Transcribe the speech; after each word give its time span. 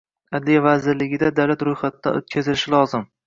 Adliya 0.37 0.63
vazirligida 0.67 1.29
davlat 1.41 1.65
ro‘yxatidan 1.69 2.19
o‘tkazilishi 2.21 2.75
lozim. 2.79 3.07